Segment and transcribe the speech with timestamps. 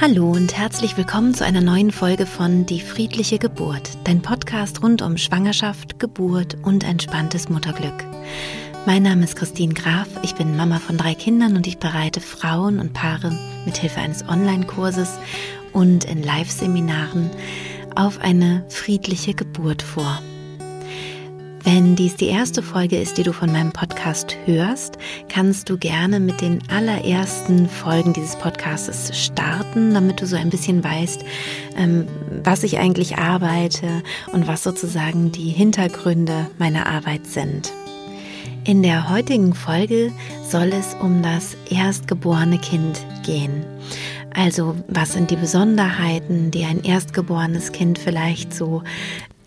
[0.00, 5.02] Hallo und herzlich willkommen zu einer neuen Folge von Die friedliche Geburt, dein Podcast rund
[5.02, 8.04] um Schwangerschaft, Geburt und entspanntes Mutterglück.
[8.86, 12.78] Mein Name ist Christine Graf, ich bin Mama von drei Kindern und ich bereite Frauen
[12.78, 15.18] und Paare mit Hilfe eines Online-Kurses
[15.72, 17.28] und in Live-Seminaren
[17.96, 20.22] auf eine friedliche Geburt vor.
[21.64, 24.96] Wenn dies die erste Folge ist, die du von meinem Podcast hörst,
[25.28, 30.84] kannst du gerne mit den allerersten Folgen dieses Podcasts starten, damit du so ein bisschen
[30.84, 31.24] weißt,
[31.76, 32.06] ähm,
[32.44, 34.02] was ich eigentlich arbeite
[34.32, 37.72] und was sozusagen die Hintergründe meiner Arbeit sind.
[38.64, 40.12] In der heutigen Folge
[40.48, 43.64] soll es um das erstgeborene Kind gehen.
[44.34, 48.82] Also was sind die Besonderheiten, die ein erstgeborenes Kind vielleicht so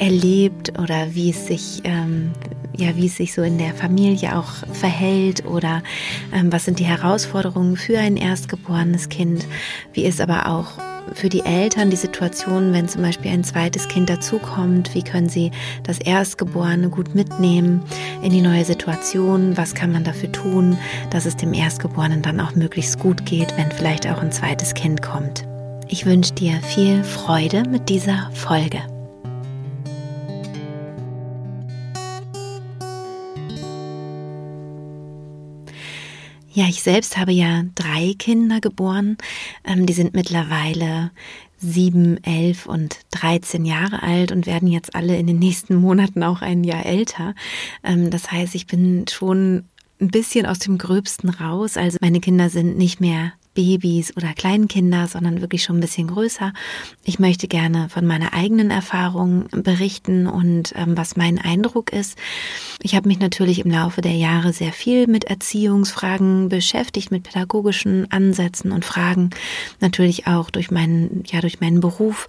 [0.01, 2.31] erlebt oder wie es sich, ähm,
[2.75, 5.83] ja, wie es sich so in der Familie auch verhält oder
[6.33, 9.45] ähm, was sind die Herausforderungen für ein erstgeborenes Kind,
[9.93, 10.71] wie ist aber auch
[11.13, 15.51] für die Eltern die Situation, wenn zum Beispiel ein zweites Kind dazukommt, wie können sie
[15.83, 17.83] das Erstgeborene gut mitnehmen
[18.23, 20.77] in die neue Situation, was kann man dafür tun,
[21.11, 25.01] dass es dem Erstgeborenen dann auch möglichst gut geht, wenn vielleicht auch ein zweites Kind
[25.01, 25.45] kommt.
[25.87, 28.90] Ich wünsche dir viel Freude mit dieser Folge.
[36.53, 39.17] Ja, ich selbst habe ja drei Kinder geboren.
[39.63, 41.11] Ähm, die sind mittlerweile
[41.57, 46.41] sieben, elf und dreizehn Jahre alt und werden jetzt alle in den nächsten Monaten auch
[46.41, 47.35] ein Jahr älter.
[47.83, 49.63] Ähm, das heißt, ich bin schon
[50.01, 51.77] ein bisschen aus dem Gröbsten raus.
[51.77, 56.53] Also meine Kinder sind nicht mehr Babys oder Kleinkinder, sondern wirklich schon ein bisschen größer.
[57.03, 62.17] Ich möchte gerne von meiner eigenen Erfahrung berichten und ähm, was mein Eindruck ist.
[62.81, 68.09] Ich habe mich natürlich im Laufe der Jahre sehr viel mit Erziehungsfragen beschäftigt, mit pädagogischen
[68.11, 69.31] Ansätzen und Fragen,
[69.79, 72.27] natürlich auch durch meinen, ja, durch meinen Beruf.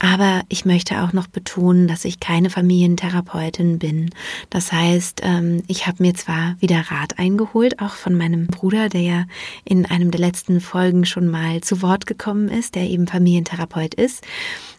[0.00, 4.10] Aber ich möchte auch noch betonen, dass ich keine Familientherapeutin bin.
[4.50, 9.00] Das heißt, ähm, ich habe mir zwar wieder Rat eingeholt, auch von meinem Bruder, der
[9.00, 9.24] ja
[9.64, 14.24] in einem der letzten Folgen schon mal zu Wort gekommen ist, der eben Familientherapeut ist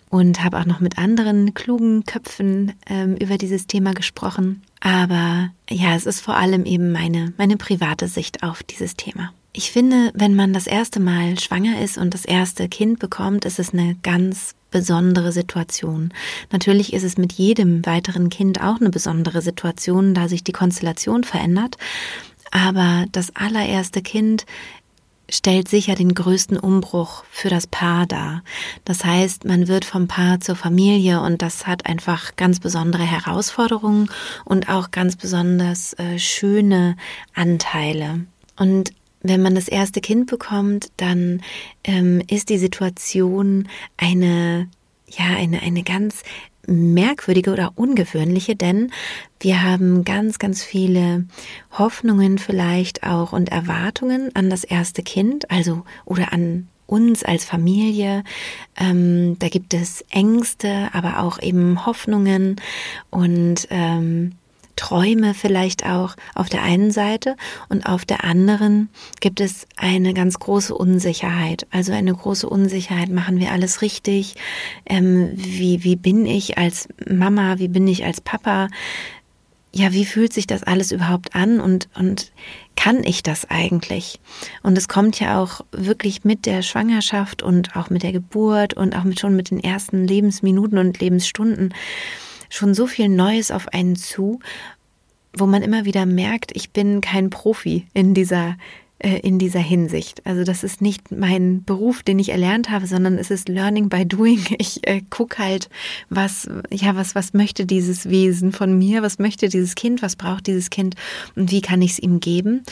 [0.10, 4.62] und habe auch noch mit anderen klugen Köpfen ähm, über dieses Thema gesprochen.
[4.80, 9.34] Aber ja, es ist vor allem eben meine, meine private Sicht auf dieses Thema.
[9.58, 13.58] Ich finde, wenn man das erste Mal schwanger ist und das erste Kind bekommt, ist
[13.58, 16.14] es eine ganz besondere Situation.
[16.52, 21.24] Natürlich ist es mit jedem weiteren Kind auch eine besondere Situation, da sich die Konstellation
[21.24, 21.78] verändert.
[22.52, 24.46] Aber das allererste Kind
[25.30, 28.44] stellt sicher den größten Umbruch für das Paar dar.
[28.84, 34.10] Das heißt, man wird vom Paar zur Familie und das hat einfach ganz besondere Herausforderungen
[34.44, 36.98] und auch ganz besonders äh, schöne
[37.34, 38.26] Anteile.
[38.58, 38.92] Und
[39.28, 41.42] wenn man das erste Kind bekommt, dann
[41.84, 44.70] ähm, ist die Situation eine,
[45.08, 46.24] ja, eine, eine ganz
[46.68, 48.92] merkwürdige oder ungewöhnliche, denn
[49.40, 51.26] wir haben ganz, ganz viele
[51.78, 58.24] Hoffnungen vielleicht auch und Erwartungen an das erste Kind, also oder an uns als Familie.
[58.78, 62.62] Ähm, da gibt es Ängste, aber auch eben Hoffnungen
[63.10, 64.34] und ähm,
[64.76, 67.36] Träume vielleicht auch auf der einen Seite
[67.70, 71.66] und auf der anderen gibt es eine ganz große Unsicherheit.
[71.72, 74.36] Also eine große Unsicherheit, machen wir alles richtig?
[74.86, 77.60] Ähm, wie, wie bin ich als Mama?
[77.60, 78.68] Wie bin ich als Papa?
[79.74, 82.32] Ja, wie fühlt sich das alles überhaupt an und, und
[82.78, 84.22] kann ich das eigentlich?
[84.64, 88.96] Und es kommt ja auch wirklich mit der Schwangerschaft und auch mit der Geburt und
[88.96, 91.74] auch mit schon mit den ersten Lebensminuten und Lebensstunden
[92.50, 94.40] schon so viel Neues auf einen zu,
[95.38, 98.56] wo man immer wieder merkt, ich bin kein Profi in dieser
[99.00, 100.26] äh, in dieser Hinsicht.
[100.26, 104.06] Also das ist nicht mein Beruf, den ich erlernt habe, sondern es ist Learning by
[104.06, 104.44] Doing.
[104.58, 105.70] Ich äh, gucke halt,
[106.10, 110.48] was, ja, was, was möchte dieses Wesen von mir, was möchte dieses Kind, was braucht
[110.48, 110.96] dieses Kind
[111.36, 112.64] und wie kann ich es ihm geben.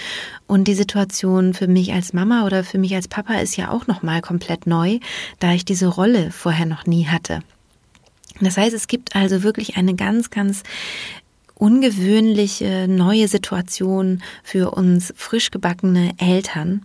[0.47, 3.87] Und die Situation für mich als Mama oder für mich als Papa ist ja auch
[3.87, 4.99] nochmal komplett neu,
[5.39, 7.41] da ich diese Rolle vorher noch nie hatte.
[8.41, 10.63] Das heißt, es gibt also wirklich eine ganz, ganz
[11.55, 16.83] ungewöhnliche neue Situation für uns frisch gebackene Eltern.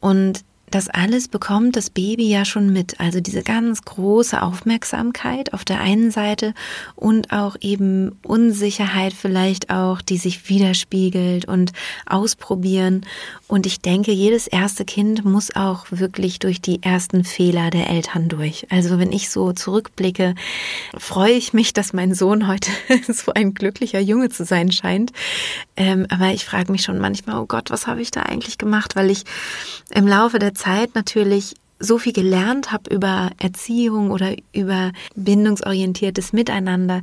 [0.00, 0.44] Und
[0.74, 2.98] das alles bekommt das Baby ja schon mit.
[2.98, 6.52] Also diese ganz große Aufmerksamkeit auf der einen Seite
[6.96, 11.72] und auch eben Unsicherheit vielleicht auch, die sich widerspiegelt und
[12.06, 13.06] ausprobieren.
[13.46, 18.28] Und ich denke, jedes erste Kind muss auch wirklich durch die ersten Fehler der Eltern
[18.28, 18.66] durch.
[18.70, 20.34] Also wenn ich so zurückblicke,
[20.98, 22.72] freue ich mich, dass mein Sohn heute
[23.12, 25.12] so ein glücklicher Junge zu sein scheint.
[25.76, 28.96] Ähm, aber ich frage mich schon manchmal, oh Gott, was habe ich da eigentlich gemacht?
[28.96, 29.22] Weil ich
[29.90, 30.63] im Laufe der Zeit
[30.94, 37.02] natürlich so viel gelernt habe über Erziehung oder über bindungsorientiertes Miteinander.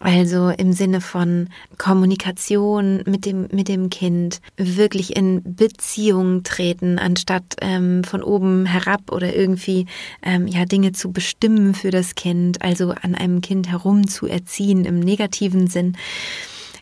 [0.00, 7.56] Also im Sinne von Kommunikation mit dem, mit dem Kind, wirklich in Beziehung treten, anstatt
[7.60, 9.86] ähm, von oben herab oder irgendwie
[10.22, 14.84] ähm, ja Dinge zu bestimmen für das Kind, also an einem Kind herum zu erziehen
[14.84, 15.96] im negativen Sinn.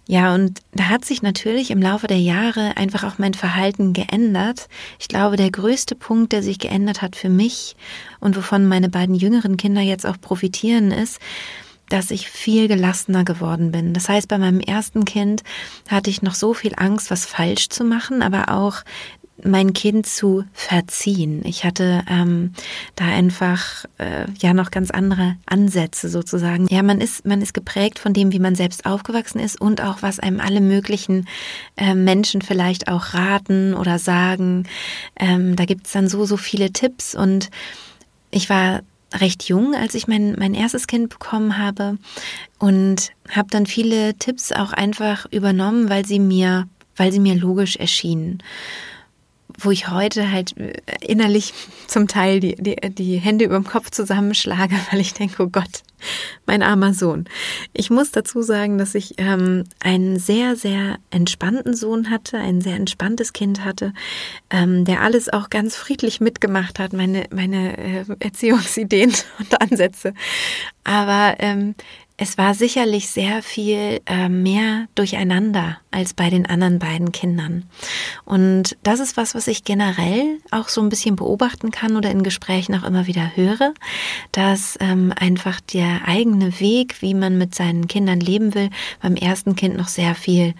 [0.08, 4.68] Ja, und da hat sich natürlich im Laufe der Jahre einfach auch mein Verhalten geändert.
[5.00, 7.74] Ich glaube, der größte Punkt, der sich geändert hat für mich
[8.20, 11.18] und wovon meine beiden jüngeren Kinder jetzt auch profitieren, ist,
[11.88, 13.94] dass ich viel gelassener geworden bin.
[13.94, 15.42] Das heißt, bei meinem ersten Kind
[15.88, 18.82] hatte ich noch so viel Angst, was falsch zu machen, aber auch
[19.42, 21.42] mein Kind zu verziehen.
[21.44, 22.52] Ich hatte ähm,
[22.94, 26.66] da einfach äh, ja noch ganz andere Ansätze sozusagen.
[26.68, 30.02] Ja, man ist man ist geprägt von dem, wie man selbst aufgewachsen ist und auch
[30.02, 31.28] was einem alle möglichen
[31.76, 34.66] äh, Menschen vielleicht auch raten oder sagen.
[35.16, 37.50] Ähm, da gibt's dann so so viele Tipps und
[38.30, 38.80] ich war
[39.14, 41.96] recht jung, als ich mein, mein erstes Kind bekommen habe
[42.58, 47.76] und habe dann viele Tipps auch einfach übernommen, weil sie mir, weil sie mir logisch
[47.76, 48.42] erschienen
[49.58, 51.52] wo ich heute halt äh, innerlich
[51.86, 55.82] zum Teil die, die, die Hände über dem Kopf zusammenschlage, weil ich denke, oh Gott,
[56.46, 57.24] mein armer Sohn.
[57.72, 62.76] Ich muss dazu sagen, dass ich ähm, einen sehr, sehr entspannten Sohn hatte, ein sehr
[62.76, 63.92] entspanntes Kind hatte,
[64.50, 70.14] ähm, der alles auch ganz friedlich mitgemacht hat, meine, meine äh, Erziehungsideen und Ansätze.
[70.84, 71.74] Aber ähm,
[72.18, 77.64] es war sicherlich sehr viel äh, mehr durcheinander als bei den anderen beiden Kindern.
[78.24, 82.22] Und das ist was, was ich generell auch so ein bisschen beobachten kann oder in
[82.22, 83.74] Gesprächen auch immer wieder höre,
[84.32, 88.70] dass ähm, einfach der eigene Weg, wie man mit seinen Kindern leben will,
[89.02, 90.54] beim ersten Kind noch sehr viel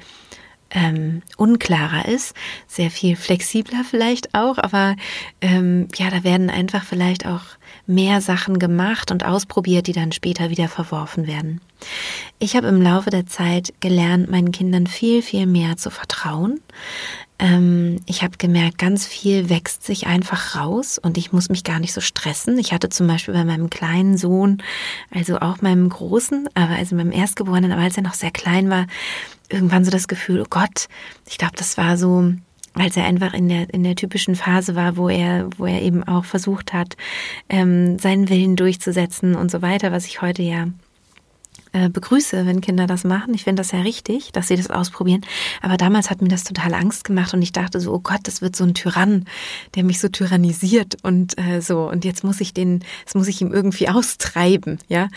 [0.76, 2.34] ähm, unklarer ist,
[2.68, 4.94] sehr viel flexibler vielleicht auch, aber
[5.40, 7.42] ähm, ja, da werden einfach vielleicht auch
[7.86, 11.60] mehr Sachen gemacht und ausprobiert, die dann später wieder verworfen werden.
[12.38, 16.60] Ich habe im Laufe der Zeit gelernt, meinen Kindern viel, viel mehr zu vertrauen.
[17.38, 21.80] Ähm, ich habe gemerkt, ganz viel wächst sich einfach raus und ich muss mich gar
[21.80, 22.58] nicht so stressen.
[22.58, 24.62] Ich hatte zum Beispiel bei meinem kleinen Sohn,
[25.10, 28.86] also auch meinem Großen, aber also meinem Erstgeborenen, aber als er noch sehr klein war,
[29.50, 30.88] irgendwann so das Gefühl, oh Gott,
[31.28, 32.32] ich glaube, das war so
[32.78, 36.04] als er einfach in der, in der typischen Phase war, wo er, wo er eben
[36.04, 36.96] auch versucht hat,
[37.48, 40.66] ähm, seinen Willen durchzusetzen und so weiter, was ich heute ja
[41.72, 43.34] äh, begrüße, wenn Kinder das machen.
[43.34, 45.24] Ich finde das ja richtig, dass sie das ausprobieren.
[45.62, 48.42] Aber damals hat mir das total Angst gemacht und ich dachte so, oh Gott, das
[48.42, 49.24] wird so ein Tyrann,
[49.74, 51.88] der mich so tyrannisiert und äh, so.
[51.88, 55.08] Und jetzt muss ich den, das muss ich ihm irgendwie austreiben, ja.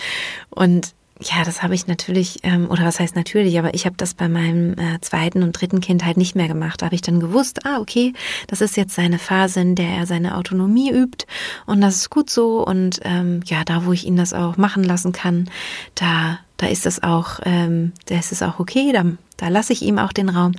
[0.49, 4.13] Und ja, das habe ich natürlich, ähm, oder was heißt natürlich, aber ich habe das
[4.13, 6.81] bei meinem äh, zweiten und dritten Kind halt nicht mehr gemacht.
[6.81, 8.13] Da habe ich dann gewusst, ah, okay,
[8.47, 11.25] das ist jetzt seine Phase, in der er seine Autonomie übt
[11.65, 12.65] und das ist gut so.
[12.65, 15.49] Und ähm, ja, da, wo ich ihn das auch machen lassen kann,
[15.93, 19.03] da, da ist das auch, ähm, da ist es auch okay, da,
[19.35, 20.53] da lasse ich ihm auch den Raum.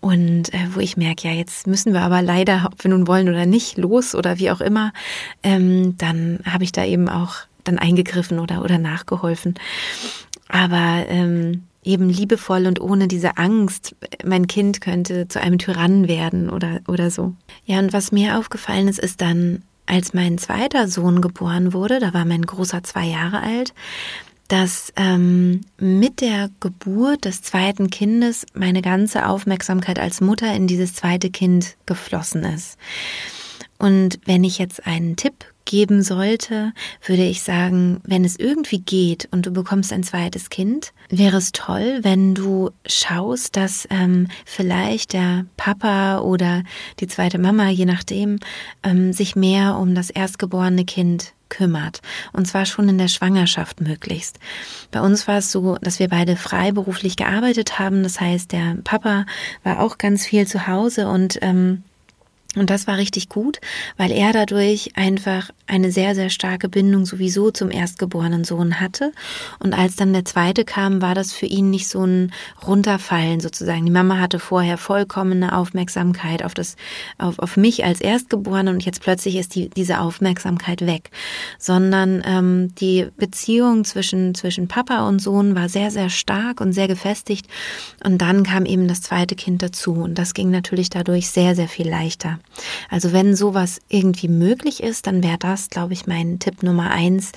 [0.00, 3.28] Und äh, wo ich merke, ja, jetzt müssen wir aber leider, ob wir nun wollen
[3.28, 4.92] oder nicht, los oder wie auch immer,
[5.44, 9.54] ähm, dann habe ich da eben auch dann eingegriffen oder, oder nachgeholfen.
[10.48, 16.50] Aber ähm, eben liebevoll und ohne diese Angst, mein Kind könnte zu einem Tyrannen werden
[16.50, 17.34] oder, oder so.
[17.64, 22.14] Ja, und was mir aufgefallen ist, ist dann, als mein zweiter Sohn geboren wurde, da
[22.14, 23.74] war mein Großer zwei Jahre alt,
[24.48, 30.94] dass ähm, mit der Geburt des zweiten Kindes meine ganze Aufmerksamkeit als Mutter in dieses
[30.94, 32.76] zweite Kind geflossen ist.
[33.78, 36.72] Und wenn ich jetzt einen Tipp geben sollte,
[37.04, 41.52] würde ich sagen, wenn es irgendwie geht und du bekommst ein zweites Kind, wäre es
[41.52, 46.62] toll, wenn du schaust, dass ähm, vielleicht der Papa oder
[47.00, 48.38] die zweite Mama, je nachdem,
[48.82, 52.00] ähm, sich mehr um das erstgeborene Kind kümmert.
[52.32, 54.38] Und zwar schon in der Schwangerschaft möglichst.
[54.90, 58.02] Bei uns war es so, dass wir beide freiberuflich gearbeitet haben.
[58.02, 59.26] Das heißt, der Papa
[59.62, 61.82] war auch ganz viel zu Hause und ähm,
[62.54, 63.60] und das war richtig gut,
[63.96, 69.12] weil er dadurch einfach eine sehr, sehr starke Bindung sowieso zum erstgeborenen Sohn hatte.
[69.58, 72.30] Und als dann der zweite kam, war das für ihn nicht so ein
[72.66, 73.86] Runterfallen sozusagen.
[73.86, 76.76] Die Mama hatte vorher vollkommene Aufmerksamkeit auf das,
[77.16, 81.10] auf, auf mich als Erstgeborene und jetzt plötzlich ist die, diese Aufmerksamkeit weg.
[81.58, 86.88] Sondern ähm, die Beziehung zwischen, zwischen Papa und Sohn war sehr, sehr stark und sehr
[86.88, 87.46] gefestigt.
[88.04, 89.94] Und dann kam eben das zweite Kind dazu.
[89.94, 92.38] Und das ging natürlich dadurch sehr, sehr viel leichter.
[92.90, 97.32] Also wenn sowas irgendwie möglich ist, dann wäre das, glaube ich, mein Tipp Nummer eins,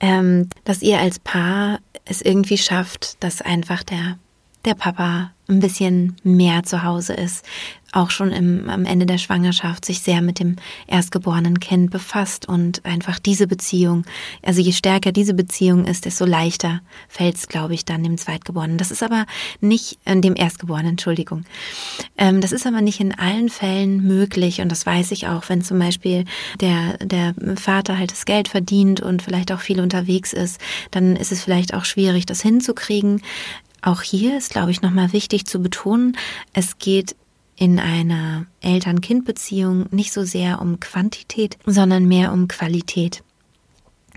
[0.00, 4.18] ähm, dass ihr als Paar es irgendwie schafft, dass einfach der,
[4.64, 7.44] der Papa ein bisschen mehr zu Hause ist,
[7.92, 12.84] auch schon im, am Ende der Schwangerschaft sich sehr mit dem erstgeborenen Kind befasst und
[12.84, 14.04] einfach diese Beziehung,
[14.42, 18.76] also je stärker diese Beziehung ist, desto leichter fällt es, glaube ich, dann dem Zweitgeborenen.
[18.76, 19.24] Das ist aber
[19.60, 21.44] nicht, äh, dem Erstgeborenen, Entschuldigung.
[22.18, 25.62] Ähm, das ist aber nicht in allen Fällen möglich und das weiß ich auch, wenn
[25.62, 26.26] zum Beispiel
[26.60, 31.32] der, der Vater halt das Geld verdient und vielleicht auch viel unterwegs ist, dann ist
[31.32, 33.22] es vielleicht auch schwierig, das hinzukriegen.
[33.82, 36.16] Auch hier ist, glaube ich, nochmal wichtig zu betonen,
[36.52, 37.16] es geht
[37.56, 43.22] in einer Eltern-Kind-Beziehung nicht so sehr um Quantität, sondern mehr um Qualität.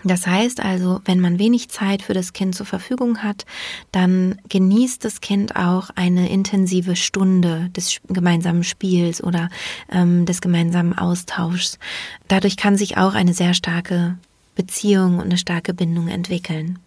[0.03, 3.45] Das heißt also, wenn man wenig Zeit für das Kind zur Verfügung hat,
[3.91, 9.49] dann genießt das Kind auch eine intensive Stunde des gemeinsamen Spiels oder
[9.91, 11.77] ähm, des gemeinsamen Austauschs.
[12.27, 14.17] Dadurch kann sich auch eine sehr starke
[14.55, 16.79] Beziehung und eine starke Bindung entwickeln.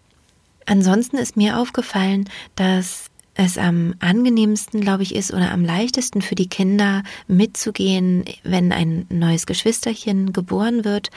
[0.65, 6.35] Ansonsten ist mir aufgefallen, dass es am angenehmsten, glaube ich, ist oder am leichtesten für
[6.35, 11.11] die Kinder mitzugehen, wenn ein neues Geschwisterchen geboren wird,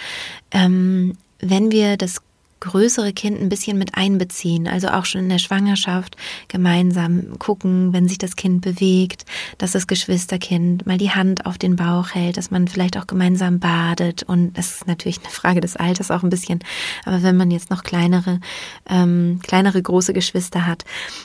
[0.50, 2.20] ähm, wenn wir das
[2.60, 6.16] größere Kind ein bisschen mit einbeziehen, also auch schon in der Schwangerschaft
[6.48, 9.24] gemeinsam gucken, wenn sich das Kind bewegt,
[9.58, 13.58] dass das Geschwisterkind mal die Hand auf den Bauch hält, dass man vielleicht auch gemeinsam
[13.58, 14.22] badet.
[14.22, 16.60] Und das ist natürlich eine Frage des Alters auch ein bisschen,
[17.04, 18.40] aber wenn man jetzt noch kleinere,
[18.88, 20.84] ähm, kleinere große Geschwister hat,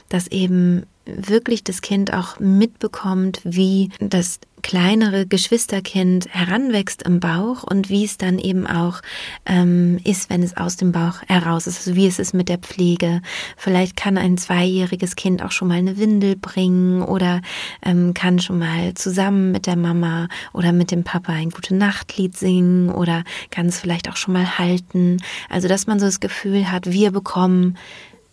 [0.09, 7.89] dass eben wirklich das Kind auch mitbekommt, wie das kleinere Geschwisterkind heranwächst im Bauch und
[7.89, 9.01] wie es dann eben auch
[9.45, 12.57] ähm, ist, wenn es aus dem Bauch heraus ist, also wie es ist mit der
[12.57, 13.21] Pflege.
[13.57, 17.41] Vielleicht kann ein zweijähriges Kind auch schon mal eine Windel bringen oder
[17.83, 22.37] ähm, kann schon mal zusammen mit der Mama oder mit dem Papa ein gute Nachtlied
[22.37, 25.17] singen oder kann es vielleicht auch schon mal halten.
[25.49, 27.77] Also dass man so das Gefühl hat, wir bekommen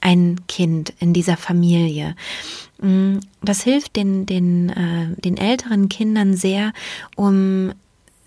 [0.00, 2.14] ein Kind in dieser Familie.
[2.80, 6.72] Mm, das hilft den, den, äh, den älteren Kindern sehr,
[7.16, 7.72] um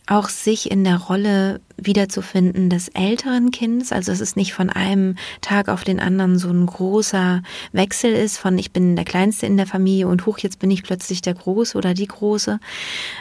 [0.06, 3.92] auch sich in der Rolle wiederzufinden des älteren Kindes.
[3.92, 8.58] Also es nicht von einem Tag auf den anderen so ein großer Wechsel ist von
[8.58, 11.77] ich bin der Kleinste in der Familie und hoch, jetzt bin ich plötzlich der Große
[11.77, 12.60] oder die Große.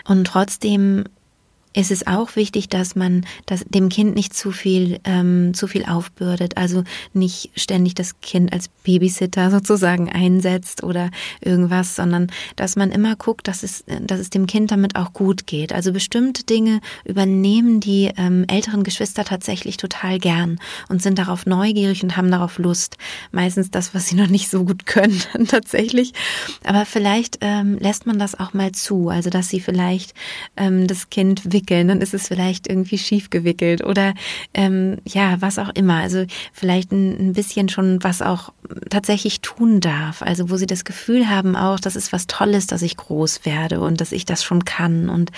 [0.07, 1.05] Und trotzdem
[1.75, 5.85] ist es auch wichtig, dass man das, dem Kind nicht zu viel, ähm, zu viel
[5.85, 11.11] aufbürdet, also nicht ständig das Kind als Babysitter sozusagen einsetzt oder
[11.41, 15.47] irgendwas, sondern dass man immer guckt, dass es, dass es dem Kind damit auch gut
[15.47, 15.73] geht.
[15.73, 22.03] Also bestimmte Dinge übernehmen die ähm, älteren Geschwister tatsächlich total gern und sind darauf neugierig
[22.03, 22.97] und haben darauf Lust.
[23.31, 26.13] Meistens das, was sie noch nicht so gut können, tatsächlich.
[26.65, 30.15] Aber vielleicht ähm, lässt man das auch mal zu, also dass sie vielleicht
[30.57, 34.15] ähm, das Kind wickeln, dann ist es vielleicht irgendwie schief gewickelt oder
[34.55, 35.97] ähm, ja, was auch immer.
[35.97, 38.53] Also vielleicht ein, ein bisschen schon was auch
[38.91, 40.23] tatsächlich tun darf.
[40.23, 43.81] Also wo sie das Gefühl haben auch, das ist was Tolles, dass ich groß werde
[43.81, 45.09] und dass ich das schon kann.
[45.09, 45.31] Und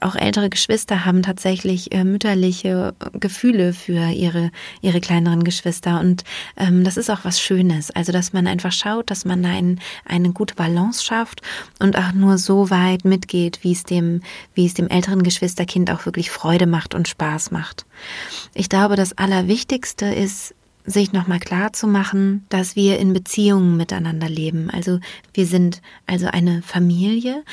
[0.00, 4.50] auch ältere Geschwister haben tatsächlich äh, mütterliche Gefühle für ihre,
[4.80, 6.00] ihre kleineren Geschwister.
[6.00, 6.24] Und
[6.56, 7.90] ähm, das ist auch was Schönes.
[7.90, 11.42] Also dass man einfach schaut, dass man ein, eine gute Balance schafft
[11.78, 14.22] und auch nur so weit mitgeht, wie es dem,
[14.54, 17.86] wie es dem älteren Geschwister Kind auch wirklich Freude macht und Spaß macht.
[18.54, 24.28] Ich glaube, das Allerwichtigste ist, sich nochmal klar zu machen, dass wir in Beziehungen miteinander
[24.28, 24.70] leben.
[24.70, 24.98] Also
[25.34, 27.44] wir sind also eine Familie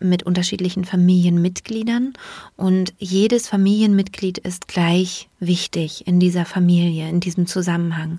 [0.00, 2.14] mit unterschiedlichen Familienmitgliedern
[2.56, 8.18] und jedes Familienmitglied ist gleich wichtig in dieser Familie, in diesem Zusammenhang.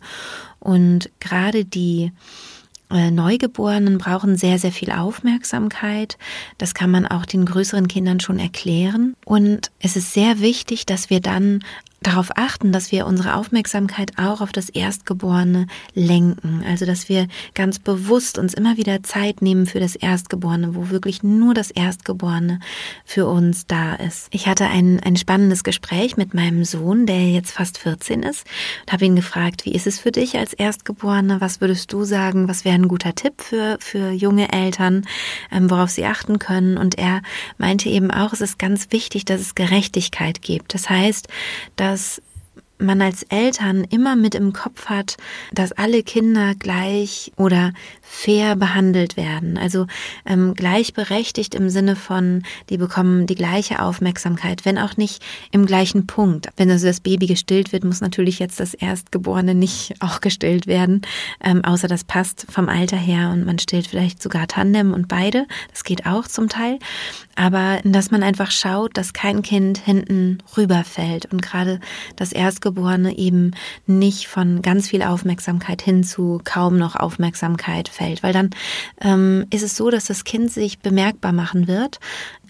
[0.59, 2.11] Und gerade die
[2.91, 6.17] Neugeborenen brauchen sehr, sehr viel Aufmerksamkeit.
[6.57, 9.15] Das kann man auch den größeren Kindern schon erklären.
[9.25, 11.63] Und es ist sehr wichtig, dass wir dann
[12.01, 16.63] darauf achten, dass wir unsere Aufmerksamkeit auch auf das Erstgeborene lenken.
[16.67, 21.21] Also, dass wir ganz bewusst uns immer wieder Zeit nehmen für das Erstgeborene, wo wirklich
[21.21, 22.59] nur das Erstgeborene
[23.05, 24.27] für uns da ist.
[24.31, 28.47] Ich hatte ein, ein spannendes Gespräch mit meinem Sohn, der jetzt fast 14 ist,
[28.81, 31.39] und habe ihn gefragt, wie ist es für dich als Erstgeborene?
[31.39, 32.47] Was würdest du sagen?
[32.47, 35.05] Was wäre ein guter Tipp für, für junge Eltern,
[35.51, 36.79] ähm, worauf sie achten können?
[36.79, 37.21] Und er
[37.59, 40.73] meinte eben auch, es ist ganz wichtig, dass es Gerechtigkeit gibt.
[40.73, 41.27] Das heißt,
[41.75, 42.21] dass dass
[42.77, 45.17] man als Eltern immer mit im Kopf hat,
[45.53, 49.57] dass alle Kinder gleich oder fair behandelt werden.
[49.57, 49.85] Also
[50.25, 55.21] ähm, gleichberechtigt im Sinne von, die bekommen die gleiche Aufmerksamkeit, wenn auch nicht
[55.51, 56.47] im gleichen Punkt.
[56.57, 61.01] Wenn also das Baby gestillt wird, muss natürlich jetzt das Erstgeborene nicht auch gestillt werden,
[61.43, 65.45] ähm, außer das passt vom Alter her und man stillt vielleicht sogar Tandem und beide.
[65.69, 66.79] Das geht auch zum Teil.
[67.41, 71.79] Aber dass man einfach schaut, dass kein Kind hinten rüberfällt und gerade
[72.15, 73.55] das Erstgeborene eben
[73.87, 78.51] nicht von ganz viel Aufmerksamkeit hin zu kaum noch Aufmerksamkeit fällt, weil dann
[79.01, 81.99] ähm, ist es so, dass das Kind sich bemerkbar machen wird.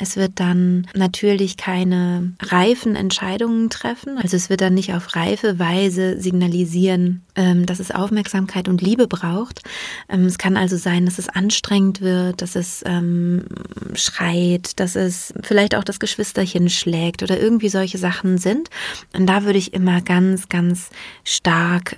[0.01, 5.59] Es wird dann natürlich keine reifen Entscheidungen treffen, also es wird dann nicht auf reife
[5.59, 9.61] Weise signalisieren, ähm, dass es Aufmerksamkeit und Liebe braucht.
[10.09, 13.45] Ähm, es kann also sein, dass es anstrengend wird, dass es ähm,
[13.93, 18.69] schreit, dass es vielleicht auch das Geschwisterchen schlägt oder irgendwie solche Sachen sind.
[19.15, 20.89] Und da würde ich immer ganz, ganz
[21.23, 21.95] stark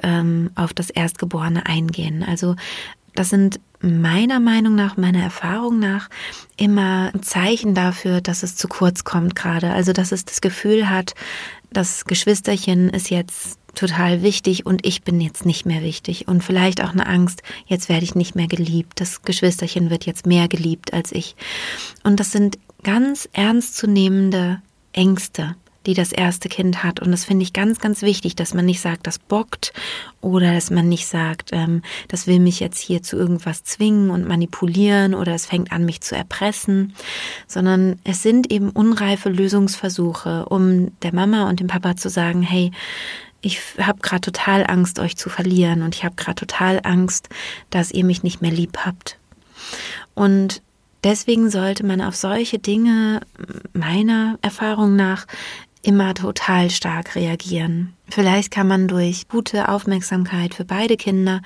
[0.56, 2.24] auf das Erstgeborene eingehen.
[2.24, 2.56] Also
[3.16, 6.10] das sind meiner Meinung nach, meiner Erfahrung nach
[6.58, 9.72] immer Zeichen dafür, dass es zu kurz kommt gerade.
[9.72, 11.14] Also dass es das Gefühl hat,
[11.72, 16.28] das Geschwisterchen ist jetzt total wichtig und ich bin jetzt nicht mehr wichtig.
[16.28, 19.02] Und vielleicht auch eine Angst, jetzt werde ich nicht mehr geliebt.
[19.02, 21.36] Das Geschwisterchen wird jetzt mehr geliebt als ich.
[22.04, 24.62] Und das sind ganz ernstzunehmende
[24.94, 27.00] Ängste die das erste Kind hat.
[27.00, 29.74] Und das finde ich ganz, ganz wichtig, dass man nicht sagt, das bockt
[30.22, 34.28] oder dass man nicht sagt, ähm, das will mich jetzt hier zu irgendwas zwingen und
[34.28, 36.96] manipulieren oder es fängt an, mich zu erpressen,
[37.48, 42.72] sondern es sind eben unreife Lösungsversuche, um der Mama und dem Papa zu sagen, hey,
[43.42, 47.28] ich habe gerade total Angst, euch zu verlieren und ich habe gerade total Angst,
[47.70, 49.18] dass ihr mich nicht mehr lieb habt.
[50.16, 50.62] Und
[51.04, 53.22] deswegen sollte man auf solche Dinge
[53.74, 55.28] meiner Erfahrung nach
[55.84, 57.94] immer total stark reagieren.
[58.10, 61.42] Vielleicht kann man durch gute Aufmerksamkeit für beide Kinder,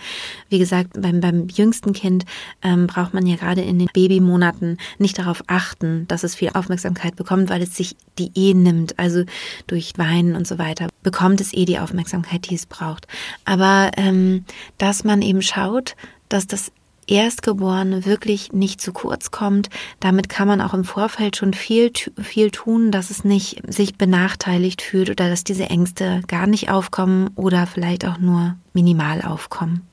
[0.50, 2.26] wie gesagt, beim, beim jüngsten Kind
[2.62, 7.16] ähm, braucht man ja gerade in den Babymonaten nicht darauf achten, dass es viel Aufmerksamkeit
[7.16, 9.24] bekommt, weil es sich die eh nimmt, also
[9.66, 13.08] durch Weinen und so weiter, bekommt es eh die Aufmerksamkeit, die es braucht.
[13.46, 14.46] Aber ähm,
[14.78, 15.96] dass man eben schaut,
[16.30, 16.72] dass das
[17.08, 19.70] Erstgeborene wirklich nicht zu kurz kommt.
[20.00, 24.82] Damit kann man auch im Vorfeld schon viel, viel tun, dass es nicht sich benachteiligt
[24.82, 29.88] fühlt oder dass diese Ängste gar nicht aufkommen oder vielleicht auch nur minimal aufkommen.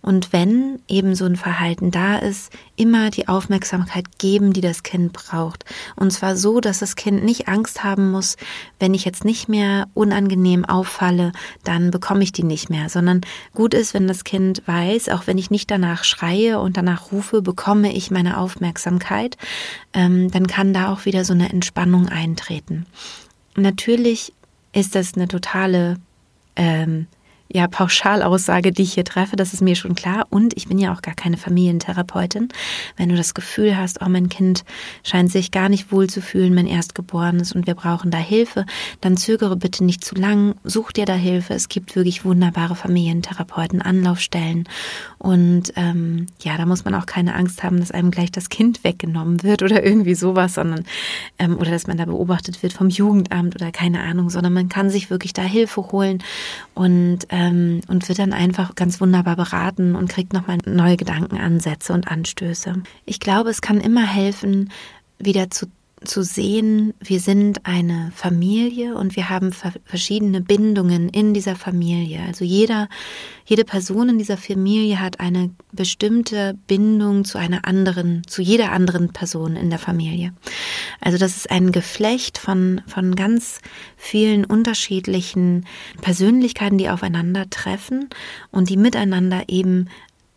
[0.00, 5.12] Und wenn eben so ein Verhalten da ist, immer die Aufmerksamkeit geben, die das Kind
[5.12, 5.64] braucht.
[5.96, 8.36] Und zwar so, dass das Kind nicht Angst haben muss,
[8.78, 13.20] wenn ich jetzt nicht mehr unangenehm auffalle, dann bekomme ich die nicht mehr, sondern
[13.54, 17.42] gut ist, wenn das Kind weiß, auch wenn ich nicht danach schreie und danach rufe,
[17.42, 19.36] bekomme ich meine Aufmerksamkeit,
[19.92, 22.86] ähm, dann kann da auch wieder so eine Entspannung eintreten.
[23.56, 24.32] Natürlich
[24.72, 25.96] ist das eine totale
[26.56, 27.06] ähm,
[27.52, 30.26] ja, Pauschalaussage, die ich hier treffe, das ist mir schon klar.
[30.30, 32.48] Und ich bin ja auch gar keine Familientherapeutin.
[32.96, 34.64] Wenn du das Gefühl hast, oh, mein Kind
[35.02, 38.64] scheint sich gar nicht wohl zu fühlen, mein Erstgeborenes und wir brauchen da Hilfe,
[39.02, 41.54] dann zögere bitte nicht zu lang, such dir da Hilfe.
[41.54, 44.66] Es gibt wirklich wunderbare Familientherapeuten, Anlaufstellen.
[45.18, 48.84] Und ähm, ja, da muss man auch keine Angst haben, dass einem gleich das Kind
[48.84, 50.84] weggenommen wird oder irgendwie sowas, sondern
[51.38, 54.88] ähm, oder dass man da beobachtet wird vom Jugendamt oder keine Ahnung, sondern man kann
[54.88, 56.22] sich wirklich da Hilfe holen
[56.74, 62.06] und ähm, und wird dann einfach ganz wunderbar beraten und kriegt nochmal neue Gedankenansätze und
[62.06, 62.80] Anstöße.
[63.06, 64.70] Ich glaube, es kann immer helfen,
[65.18, 65.66] wieder zu
[66.04, 69.52] zu sehen, wir sind eine Familie und wir haben
[69.84, 72.22] verschiedene Bindungen in dieser Familie.
[72.26, 72.88] Also jeder,
[73.44, 79.12] jede Person in dieser Familie hat eine bestimmte Bindung zu einer anderen, zu jeder anderen
[79.12, 80.32] Person in der Familie.
[81.00, 83.60] Also das ist ein Geflecht von, von ganz
[83.96, 85.66] vielen unterschiedlichen
[86.00, 88.08] Persönlichkeiten, die aufeinandertreffen
[88.50, 89.88] und die miteinander eben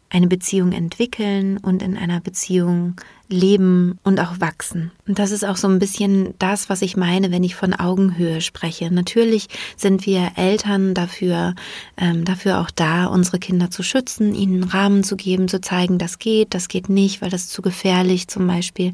[0.09, 2.95] eine Beziehung entwickeln und in einer Beziehung
[3.29, 4.91] leben und auch wachsen.
[5.05, 8.39] Und das ist auch so ein bisschen das, was ich meine, wenn ich von Augenhöhe
[8.39, 8.89] spreche.
[8.93, 11.53] Natürlich sind wir Eltern dafür,
[11.97, 16.19] ähm, dafür auch da, unsere Kinder zu schützen, ihnen Rahmen zu geben, zu zeigen, das
[16.19, 18.93] geht, das geht nicht, weil das zu gefährlich zum Beispiel.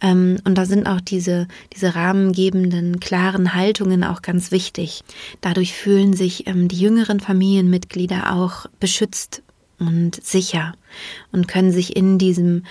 [0.00, 5.02] Ähm, und da sind auch diese, diese rahmengebenden, klaren Haltungen auch ganz wichtig.
[5.42, 9.42] Dadurch fühlen sich ähm, die jüngeren Familienmitglieder auch beschützt
[9.78, 10.74] und sicher
[11.32, 12.64] und können sich in diesem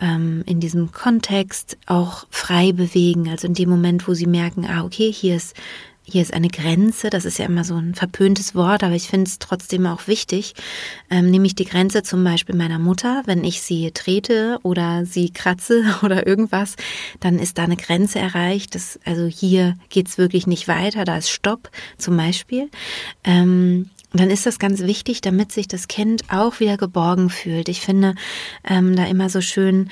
[0.00, 3.28] ähm, in diesem Kontext auch frei bewegen.
[3.28, 5.54] Also in dem Moment, wo sie merken, ah okay, hier ist
[6.06, 9.26] hier ist eine Grenze, das ist ja immer so ein verpöntes Wort, aber ich finde
[9.26, 10.54] es trotzdem auch wichtig,
[11.10, 15.82] ähm, nämlich die Grenze zum Beispiel meiner Mutter, wenn ich sie trete oder sie kratze
[16.02, 16.76] oder irgendwas,
[17.20, 21.30] dann ist da eine Grenze erreicht, das, also hier geht's wirklich nicht weiter, da ist
[21.30, 22.68] Stopp zum Beispiel.
[23.24, 23.88] Ähm,
[24.20, 27.68] dann ist das ganz wichtig, damit sich das Kind auch wieder geborgen fühlt.
[27.68, 28.14] Ich finde
[28.68, 29.90] ähm, da immer so schön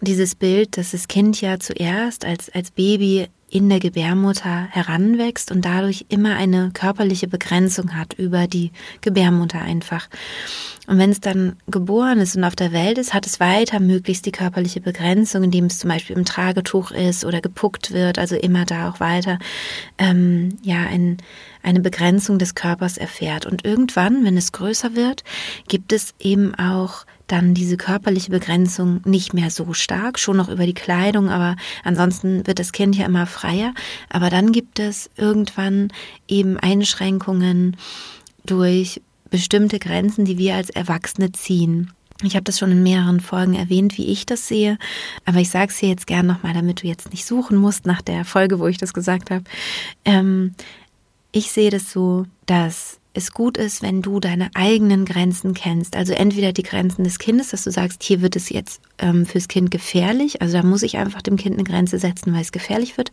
[0.00, 5.64] dieses Bild, dass das Kind ja zuerst als, als Baby in der Gebärmutter heranwächst und
[5.64, 10.08] dadurch immer eine körperliche Begrenzung hat über die Gebärmutter einfach.
[10.88, 14.26] Und wenn es dann geboren ist und auf der Welt ist, hat es weiter möglichst
[14.26, 18.64] die körperliche Begrenzung, indem es zum Beispiel im Tragetuch ist oder gepuckt wird, also immer
[18.64, 19.38] da auch weiter
[19.98, 21.18] ähm, ja ein,
[21.66, 23.44] eine Begrenzung des Körpers erfährt.
[23.44, 25.24] Und irgendwann, wenn es größer wird,
[25.68, 30.64] gibt es eben auch dann diese körperliche Begrenzung nicht mehr so stark, schon noch über
[30.64, 33.74] die Kleidung, aber ansonsten wird das Kind ja immer freier.
[34.08, 35.92] Aber dann gibt es irgendwann
[36.28, 37.76] eben Einschränkungen
[38.44, 41.90] durch bestimmte Grenzen, die wir als Erwachsene ziehen.
[42.22, 44.78] Ich habe das schon in mehreren Folgen erwähnt, wie ich das sehe,
[45.26, 48.00] aber ich sage es dir jetzt gern nochmal, damit du jetzt nicht suchen musst nach
[48.00, 49.44] der Folge, wo ich das gesagt habe.
[50.06, 50.54] Ähm,
[51.36, 55.96] ich sehe das so, dass es gut ist, wenn du deine eigenen Grenzen kennst.
[55.96, 59.48] Also entweder die Grenzen des Kindes, dass du sagst, hier wird es jetzt ähm, fürs
[59.48, 60.42] Kind gefährlich.
[60.42, 63.12] Also da muss ich einfach dem Kind eine Grenze setzen, weil es gefährlich wird.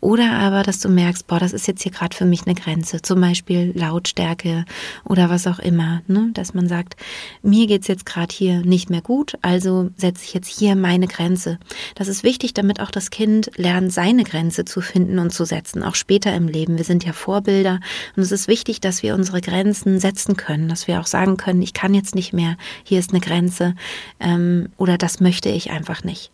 [0.00, 3.00] Oder aber, dass du merkst, boah, das ist jetzt hier gerade für mich eine Grenze.
[3.02, 4.64] Zum Beispiel Lautstärke
[5.04, 6.02] oder was auch immer.
[6.06, 6.30] Ne?
[6.34, 6.96] Dass man sagt,
[7.42, 11.58] mir geht's jetzt gerade hier nicht mehr gut, also setze ich jetzt hier meine Grenze.
[11.94, 15.82] Das ist wichtig, damit auch das Kind lernt, seine Grenze zu finden und zu setzen,
[15.82, 16.76] auch später im Leben.
[16.76, 17.80] Wir sind ja Vorbilder
[18.16, 21.36] und es ist wichtig, dass wir unsere unsere Grenzen setzen können, dass wir auch sagen
[21.36, 23.74] können, ich kann jetzt nicht mehr, hier ist eine Grenze
[24.20, 26.30] ähm, oder das möchte ich einfach nicht.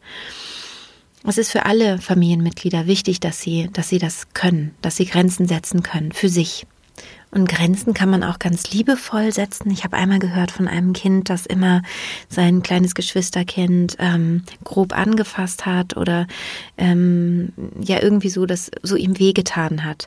[1.27, 5.49] Es ist für alle Familienmitglieder wichtig, dass sie, dass sie das können, dass sie Grenzen
[5.49, 6.67] setzen können für sich.
[7.31, 9.71] Und Grenzen kann man auch ganz liebevoll setzen.
[9.73, 11.83] Ich habe einmal gehört von einem Kind, das immer
[12.29, 16.29] sein kleines Geschwisterkind ähm, grob angefasst hat oder
[16.79, 20.07] ähm, ja irgendwie so, dass so ihm wehgetan hat.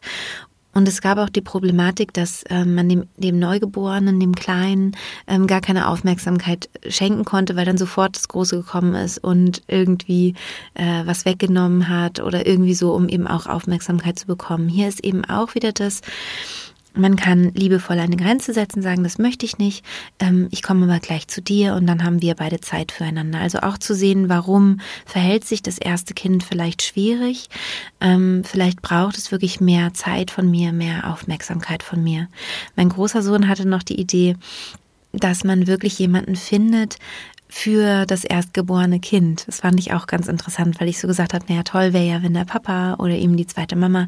[0.78, 5.48] Und es gab auch die Problematik, dass ähm, man dem, dem Neugeborenen, dem Kleinen, ähm,
[5.48, 10.36] gar keine Aufmerksamkeit schenken konnte, weil dann sofort das Große gekommen ist und irgendwie
[10.76, 14.70] äh, was weggenommen hat oder irgendwie so, um eben auch Aufmerksamkeit zu bekommen.
[14.70, 16.02] Hier ist eben auch wieder das,
[16.98, 19.86] man kann liebevoll eine Grenze setzen, sagen, das möchte ich nicht,
[20.20, 23.40] ähm, ich komme aber gleich zu dir und dann haben wir beide Zeit füreinander.
[23.40, 27.50] Also auch zu sehen, warum verhält sich das erste Kind vielleicht schwierig,
[28.02, 32.28] ähm, vielleicht braucht es wirklich mehr Zeit von mir, mehr Aufmerksamkeit von mir.
[32.76, 34.36] Mein großer Sohn hatte noch die Idee,
[35.14, 36.98] dass man wirklich jemanden findet,
[37.50, 39.48] für das erstgeborene Kind.
[39.48, 42.24] Das fand ich auch ganz interessant, weil ich so gesagt habe, naja, toll wäre ja,
[42.24, 44.08] wenn der Papa oder eben die zweite Mama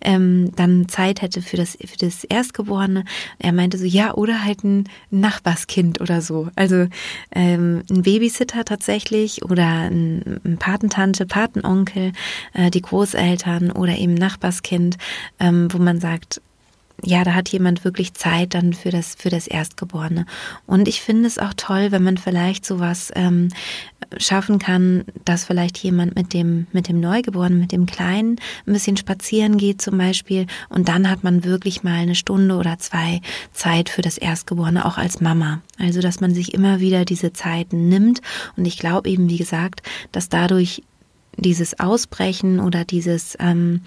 [0.00, 3.04] ähm, dann Zeit hätte für das, für das Erstgeborene.
[3.38, 6.48] Er meinte so, ja, oder halt ein Nachbarskind oder so.
[6.56, 6.86] Also
[7.34, 12.12] ähm, ein Babysitter tatsächlich oder ein, ein Patentante, Patenonkel,
[12.54, 14.96] äh, die Großeltern oder eben Nachbarskind,
[15.38, 16.40] ähm, wo man sagt,
[17.04, 20.26] ja, da hat jemand wirklich Zeit dann für das, für das Erstgeborene.
[20.66, 23.50] Und ich finde es auch toll, wenn man vielleicht sowas ähm,
[24.16, 28.96] schaffen kann, dass vielleicht jemand mit dem, mit dem Neugeborenen, mit dem Kleinen ein bisschen
[28.96, 30.46] spazieren geht zum Beispiel.
[30.68, 33.20] Und dann hat man wirklich mal eine Stunde oder zwei
[33.52, 35.62] Zeit für das Erstgeborene, auch als Mama.
[35.78, 38.22] Also, dass man sich immer wieder diese Zeiten nimmt.
[38.56, 40.82] Und ich glaube eben, wie gesagt, dass dadurch
[41.36, 43.82] dieses Ausbrechen oder dieses ähm,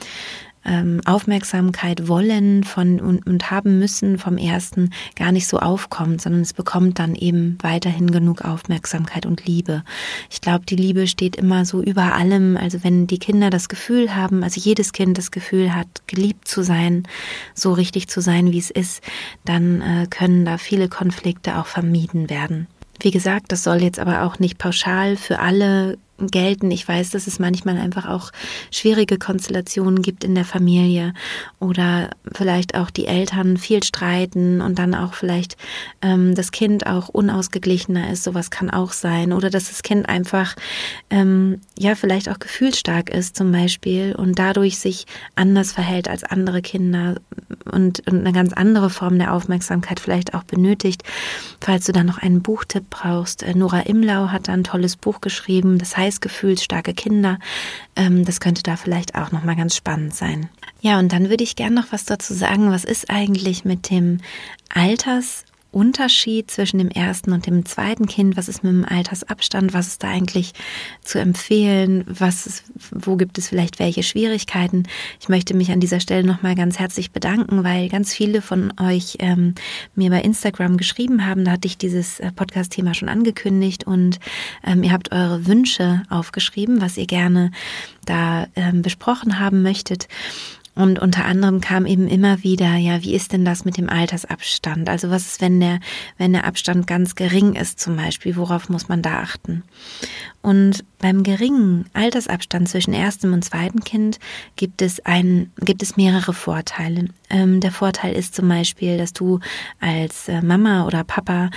[0.66, 6.42] ähm, Aufmerksamkeit wollen von und, und haben müssen vom ersten gar nicht so aufkommt, sondern
[6.42, 9.84] es bekommt dann eben weiterhin genug Aufmerksamkeit und Liebe.
[10.30, 12.58] Ich glaube, die Liebe steht immer so über allem.
[12.58, 16.64] Also wenn die Kinder das Gefühl haben, also jedes Kind das Gefühl hat, geliebt zu
[16.64, 17.08] sein,
[17.54, 19.02] so richtig zu sein, wie es ist,
[19.46, 22.68] dann äh, können da viele Konflikte auch vermieden werden.
[23.00, 25.98] Wie gesagt, das soll jetzt aber auch nicht pauschal für alle
[26.28, 26.72] gelten.
[26.72, 28.32] Ich weiß, dass es manchmal einfach auch
[28.72, 31.14] schwierige Konstellationen gibt in der Familie
[31.60, 35.58] oder vielleicht auch die Eltern viel streiten und dann auch vielleicht
[36.02, 38.24] ähm, das Kind auch unausgeglichener ist.
[38.24, 39.34] Sowas kann auch sein.
[39.34, 40.56] Oder dass das Kind einfach
[41.10, 45.06] ähm, ja vielleicht auch gefühlsstark ist zum Beispiel und dadurch sich
[45.36, 47.16] anders verhält als andere Kinder
[47.72, 51.04] und, und eine ganz andere Form der Aufmerksamkeit vielleicht auch benötigt.
[51.60, 55.22] Falls du dann noch einen Buchtipp brauchst, äh, Nora Imlau hat da ein tolles Buch
[55.22, 55.78] geschrieben.
[55.78, 56.11] Das heißt
[56.64, 57.40] starke Kinder.
[57.96, 60.50] Ähm, das könnte da vielleicht auch nochmal ganz spannend sein.
[60.82, 62.72] Ja, und dann würde ich gerne noch was dazu sagen.
[62.72, 64.20] Was ist eigentlich mit dem
[64.70, 68.38] Alters- Unterschied zwischen dem ersten und dem zweiten Kind?
[68.38, 69.74] Was ist mit dem Altersabstand?
[69.74, 70.54] Was ist da eigentlich
[71.02, 72.04] zu empfehlen?
[72.08, 74.84] Was ist, wo gibt es vielleicht welche Schwierigkeiten?
[75.20, 79.18] Ich möchte mich an dieser Stelle nochmal ganz herzlich bedanken, weil ganz viele von euch
[79.20, 79.56] ähm,
[79.96, 81.46] mir bei Instagram geschrieben haben.
[81.46, 84.20] Da hatte ich dieses äh, Podcast-Thema schon angekündigt und
[84.66, 87.52] ähm, ihr habt eure Wünsche aufgeschrieben, was ihr gerne
[88.06, 90.08] da ähm, besprochen haben möchtet.
[90.82, 94.90] Und unter anderem kam eben immer wieder, ja, wie ist denn das mit dem Altersabstand?
[94.90, 95.80] Also was ist, wenn der,
[96.18, 98.36] wenn der Abstand ganz gering ist zum Beispiel?
[98.36, 99.62] Worauf muss man da achten?
[100.42, 104.18] Und beim geringen Altersabstand zwischen erstem und zweitem Kind
[104.56, 107.10] gibt es ein, gibt es mehrere Vorteile.
[107.30, 109.40] Ähm, der Vorteil ist zum Beispiel, dass du
[109.80, 111.52] als äh, Mama oder Papa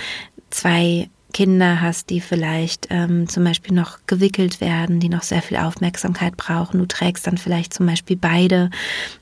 [0.51, 5.57] zwei Kinder hast, die vielleicht ähm, zum Beispiel noch gewickelt werden, die noch sehr viel
[5.57, 6.79] Aufmerksamkeit brauchen.
[6.79, 8.69] Du trägst dann vielleicht zum Beispiel beide.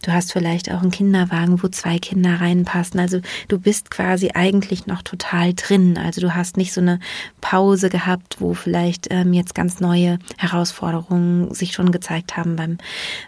[0.04, 3.00] Du hast vielleicht auch einen Kinderwagen, wo zwei Kinder reinpassen.
[3.00, 5.98] Also du bist quasi eigentlich noch total drin.
[5.98, 7.00] Also du hast nicht so eine
[7.42, 12.78] Pause gehabt, wo vielleicht ähm, jetzt ganz neue Herausforderungen sich schon gezeigt haben beim,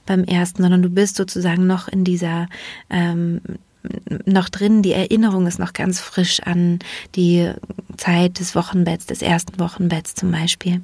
[0.06, 2.46] beim ersten, sondern du bist sozusagen noch in dieser
[2.92, 3.42] ähm,
[4.26, 6.80] noch drin, die Erinnerung ist noch ganz frisch an
[7.16, 7.52] die
[7.98, 10.82] Zeit des Wochenbetts, des ersten Wochenbetts zum Beispiel.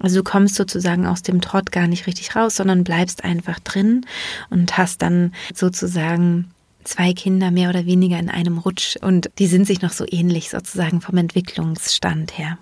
[0.00, 4.06] Also du kommst sozusagen aus dem Trott gar nicht richtig raus, sondern bleibst einfach drin
[4.50, 6.50] und hast dann sozusagen
[6.84, 10.50] zwei Kinder mehr oder weniger in einem Rutsch und die sind sich noch so ähnlich
[10.50, 12.58] sozusagen vom Entwicklungsstand her.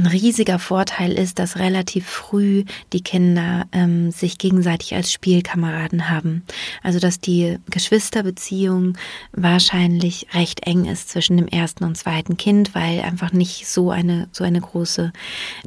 [0.00, 6.42] Ein riesiger Vorteil ist, dass relativ früh die Kinder ähm, sich gegenseitig als Spielkameraden haben.
[6.82, 8.96] Also dass die Geschwisterbeziehung
[9.32, 14.30] wahrscheinlich recht eng ist zwischen dem ersten und zweiten Kind, weil einfach nicht so eine
[14.32, 15.12] so eine große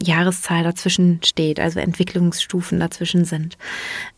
[0.02, 3.60] Jahreszahl dazwischen steht, also Entwicklungsstufen dazwischen sind.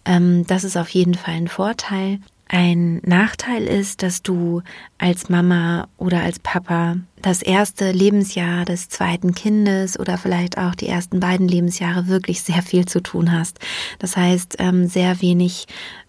[0.05, 2.21] Ähm, das ist auf jeden Fall ein Vorteil.
[2.47, 4.61] Ein Nachteil ist, dass du
[4.99, 10.87] als Mama oder als Papa das erste Lebensjahr des zweiten Kindes oder vielleicht auch die
[10.87, 13.59] ersten beiden Lebensjahre wirklich sehr viel zu tun hast.
[13.97, 15.65] Das heißt, ähm, sehr wenig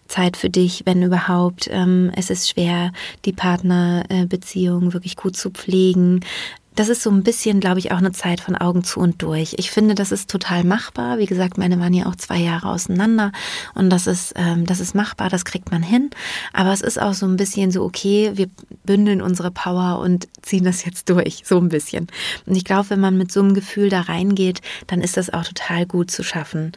[0.09, 1.69] Zeit für dich, wenn überhaupt.
[1.73, 2.93] Ähm, es ist schwer,
[3.25, 6.21] die Partnerbeziehung wirklich gut zu pflegen
[6.77, 9.55] das ist so ein bisschen, glaube ich, auch eine Zeit von Augen zu und durch.
[9.59, 11.19] Ich finde, das ist total machbar.
[11.19, 13.33] Wie gesagt, meine waren ja auch zwei Jahre auseinander
[13.75, 16.11] und das ist, ähm, das ist machbar, das kriegt man hin.
[16.53, 18.49] Aber es ist auch so ein bisschen so, okay, wir
[18.85, 22.09] bündeln unsere Power und ziehen das jetzt durch, so ein bisschen.
[22.45, 25.45] Und ich glaube, wenn man mit so einem Gefühl da reingeht, dann ist das auch
[25.45, 26.73] total gut zu schaffen.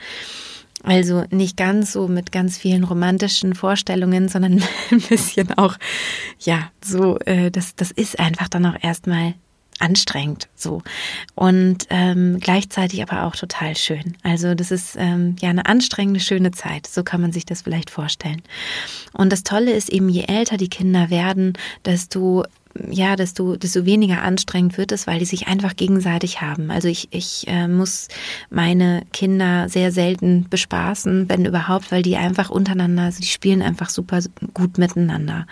[0.82, 5.76] Also nicht ganz so mit ganz vielen romantischen Vorstellungen, sondern ein bisschen auch,
[6.40, 9.34] ja, so, äh, das, das ist einfach dann auch erstmal
[9.80, 10.82] anstrengend so
[11.36, 14.18] und ähm, gleichzeitig aber auch total schön.
[14.24, 16.88] Also das ist ähm, ja eine anstrengende, schöne Zeit.
[16.88, 18.42] So kann man sich das vielleicht vorstellen.
[19.14, 21.54] Und das Tolle ist eben, je älter die Kinder werden,
[21.86, 22.44] desto
[22.90, 26.72] ja, desto, desto weniger anstrengend wird es, weil die sich einfach gegenseitig haben.
[26.72, 28.08] Also ich, ich äh, muss
[28.50, 33.90] meine Kinder sehr selten bespaßen, wenn überhaupt, weil die einfach untereinander, also die spielen einfach
[33.90, 34.22] super
[34.54, 35.48] gut miteinander.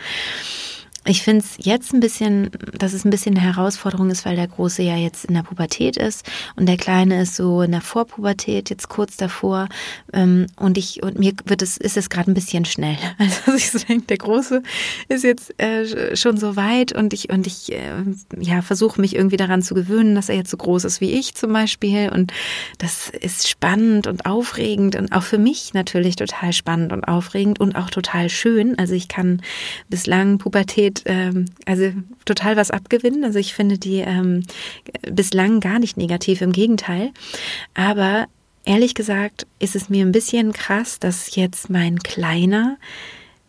[1.10, 4.48] Ich finde es jetzt ein bisschen, dass es ein bisschen eine Herausforderung ist, weil der
[4.48, 8.70] Große ja jetzt in der Pubertät ist und der Kleine ist so in der Vorpubertät,
[8.70, 9.70] jetzt kurz davor.
[10.12, 12.98] Ähm, und ich, und mir wird es, ist es gerade ein bisschen schnell.
[13.18, 14.62] Also ich so denke, der Große
[15.10, 18.04] ist jetzt äh, schon so weit und ich, und ich äh,
[18.40, 21.36] ja, versuche mich irgendwie daran zu gewöhnen, dass er jetzt so groß ist wie ich
[21.36, 22.10] zum Beispiel.
[22.10, 22.32] Und
[22.78, 27.76] das ist spannend und aufregend und auch für mich natürlich total spannend und aufregend und
[27.76, 28.78] auch total schön.
[28.78, 29.42] Also ich kann
[29.90, 31.92] bislang Pubertät ähm, also
[32.26, 33.24] total was abgewinnen.
[33.24, 34.44] Also ich finde die ähm,
[35.10, 37.12] bislang gar nicht negativ, im Gegenteil.
[37.74, 38.28] Aber
[38.66, 42.78] ehrlich gesagt ist es mir ein bisschen krass, dass jetzt mein Kleiner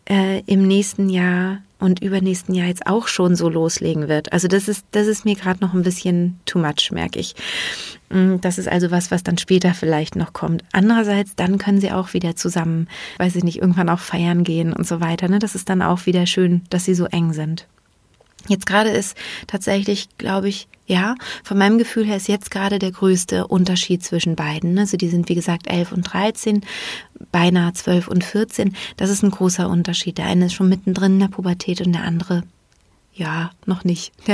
[0.09, 4.33] äh, im nächsten Jahr und übernächsten Jahr jetzt auch schon so loslegen wird.
[4.33, 7.35] Also das ist, das ist mir gerade noch ein bisschen too much, merke ich.
[8.11, 10.65] Mm, das ist also was, was dann später vielleicht noch kommt.
[10.73, 12.89] Andererseits, dann können sie auch wieder zusammen,
[13.19, 15.29] weiß ich nicht, irgendwann auch feiern gehen und so weiter.
[15.29, 15.39] Ne?
[15.39, 17.67] Das ist dann auch wieder schön, dass sie so eng sind.
[18.47, 22.93] Jetzt gerade ist tatsächlich, glaube ich, ja, von meinem Gefühl her ist jetzt gerade der
[22.93, 24.79] größte Unterschied zwischen beiden.
[24.79, 26.63] Also die sind, wie gesagt, 11 und 13,
[27.31, 28.75] beinahe 12 und 14.
[28.97, 30.17] Das ist ein großer Unterschied.
[30.17, 32.43] Der eine ist schon mittendrin in der Pubertät und der andere,
[33.13, 34.13] ja, noch nicht.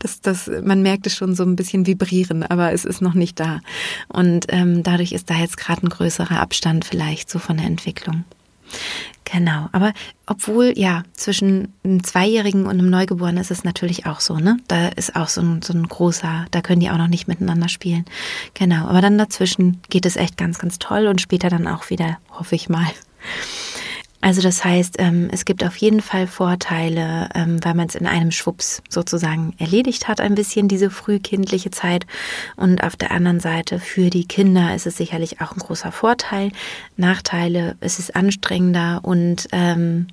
[0.00, 3.40] Das, das, man merkt es schon so ein bisschen vibrieren, aber es ist noch nicht
[3.40, 3.58] da.
[4.06, 8.24] Und ähm, dadurch ist da jetzt gerade ein größerer Abstand vielleicht so von der Entwicklung.
[9.30, 9.92] Genau, aber
[10.26, 14.56] obwohl, ja, zwischen einem Zweijährigen und einem Neugeborenen ist es natürlich auch so, ne?
[14.68, 17.68] Da ist auch so ein, so ein großer, da können die auch noch nicht miteinander
[17.68, 18.06] spielen.
[18.54, 22.18] Genau, aber dann dazwischen geht es echt ganz, ganz toll und später dann auch wieder,
[22.30, 22.86] hoffe ich mal.
[24.20, 28.06] Also das heißt, ähm, es gibt auf jeden Fall Vorteile, ähm, weil man es in
[28.06, 32.04] einem Schwupps sozusagen erledigt hat, ein bisschen diese frühkindliche Zeit.
[32.56, 36.50] Und auf der anderen Seite für die Kinder ist es sicherlich auch ein großer Vorteil.
[36.96, 40.08] Nachteile, es ist anstrengender und ähm,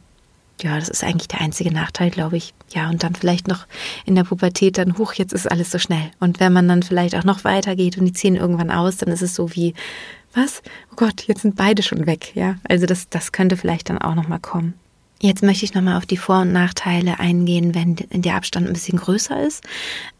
[0.62, 2.54] ja, das ist eigentlich der einzige Nachteil, glaube ich.
[2.70, 3.68] Ja, und dann vielleicht noch
[4.06, 6.12] in der Pubertät dann hoch, jetzt ist alles so schnell.
[6.20, 9.22] Und wenn man dann vielleicht auch noch weitergeht und die ziehen irgendwann aus, dann ist
[9.22, 9.74] es so wie
[10.34, 10.62] was?
[10.92, 12.56] Oh Gott, jetzt sind beide schon weg, ja.
[12.68, 14.74] Also das, das könnte vielleicht dann auch nochmal kommen.
[15.22, 19.00] Jetzt möchte ich nochmal auf die Vor- und Nachteile eingehen, wenn der Abstand ein bisschen
[19.00, 19.64] größer ist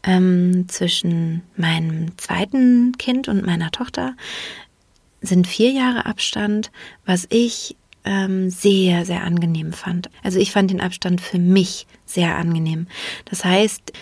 [0.02, 4.14] ähm, zwischen meinem zweiten Kind und meiner Tochter.
[5.20, 6.70] Sind vier Jahre Abstand,
[7.04, 10.08] was ich ähm, sehr, sehr angenehm fand.
[10.22, 12.86] Also ich fand den Abstand für mich sehr angenehm.
[13.26, 13.92] Das heißt,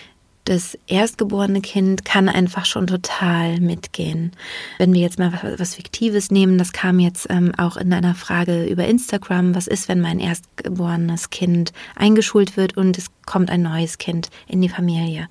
[0.45, 4.33] das erstgeborene Kind kann einfach schon total mitgehen.
[4.77, 8.15] Wenn wir jetzt mal was, was Fiktives nehmen, das kam jetzt ähm, auch in einer
[8.15, 13.63] Frage über Instagram, was ist, wenn mein erstgeborenes Kind eingeschult wird und es kommt ein
[13.63, 15.29] neues Kind in die Familie.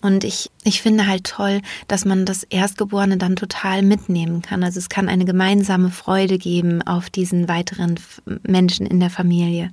[0.00, 4.62] Und ich, ich finde halt toll, dass man das Erstgeborene dann total mitnehmen kann.
[4.62, 7.98] Also es kann eine gemeinsame Freude geben auf diesen weiteren
[8.44, 9.72] Menschen in der Familie.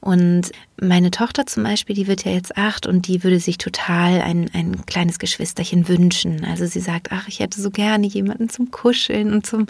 [0.00, 4.20] Und meine Tochter zum Beispiel, die wird ja jetzt acht und die würde sich total
[4.20, 6.44] ein, ein kleines Geschwisterchen wünschen.
[6.44, 9.66] Also sie sagt, ach, ich hätte so gerne jemanden zum Kuscheln und zum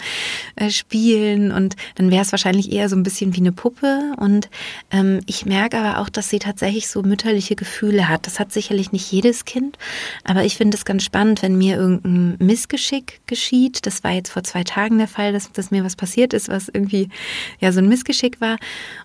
[0.57, 1.53] äh, Spielen.
[1.53, 4.13] Und dann wäre es wahrscheinlich eher so ein bisschen wie eine Puppe.
[4.19, 4.51] Und
[4.91, 8.27] ähm, ich merke aber auch, dass sie tatsächlich so mütterliche Gefühle hat.
[8.27, 9.79] Das hat sicherlich nicht jedes Kind.
[10.25, 13.87] Aber ich finde es ganz spannend, wenn mir irgendein Missgeschick geschieht.
[13.87, 16.69] Das war jetzt vor zwei Tagen der Fall, dass, dass mir was passiert ist, was
[16.69, 17.09] irgendwie
[17.59, 18.59] ja so ein Missgeschick war.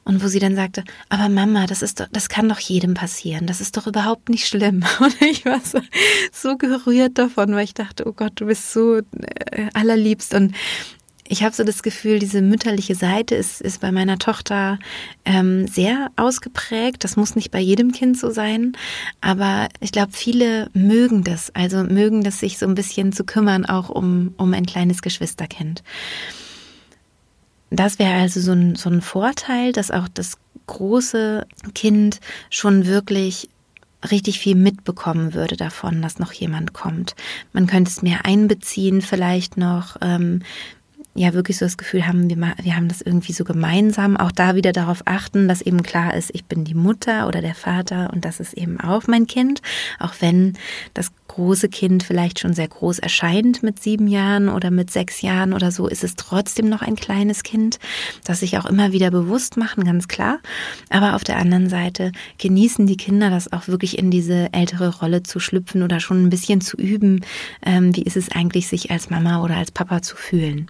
[0.04, 3.48] Und wo sie dann sagte, aber Mama, das ist doch, das kann doch jedem passieren.
[3.48, 4.84] Das ist doch überhaupt nicht schlimm.
[5.00, 5.80] Und ich war so,
[6.34, 10.34] so gerührt davon, weil ich dachte, oh Gott, du bist so äh, allerliebst.
[10.34, 10.54] Und
[11.32, 14.78] ich habe so das Gefühl, diese mütterliche Seite ist, ist bei meiner Tochter
[15.24, 17.06] ähm, sehr ausgeprägt.
[17.06, 18.74] Das muss nicht bei jedem Kind so sein,
[19.22, 23.66] aber ich glaube, viele mögen das, also mögen das, sich so ein bisschen zu kümmern,
[23.66, 25.84] auch um, um ein kleines Geschwisterkind.
[27.70, 30.34] Das wäre also so ein, so ein Vorteil, dass auch das
[30.68, 33.48] große Kind schon wirklich
[34.12, 37.16] richtig viel mitbekommen würde davon, dass noch jemand kommt.
[37.54, 39.96] Man könnte es mehr einbeziehen, vielleicht noch.
[40.02, 40.42] Ähm,
[41.14, 44.16] ja wirklich so das Gefühl haben, wir, wir haben das irgendwie so gemeinsam.
[44.16, 47.56] Auch da wieder darauf achten, dass eben klar ist, ich bin die Mutter oder der
[47.56, 49.62] Vater und das ist eben auch mein Kind.
[50.00, 50.54] Auch wenn
[50.94, 55.54] das große Kind vielleicht schon sehr groß erscheint mit sieben Jahren oder mit sechs Jahren
[55.54, 57.80] oder so, ist es trotzdem noch ein kleines Kind,
[58.26, 60.40] das sich auch immer wieder bewusst machen, ganz klar.
[60.90, 65.24] Aber auf der anderen Seite genießen die Kinder das auch wirklich in diese ältere Rolle
[65.24, 67.22] zu schlüpfen oder schon ein bisschen zu üben.
[67.66, 70.70] Ähm, wie ist es eigentlich, sich als Mama oder als Papa zu fühlen?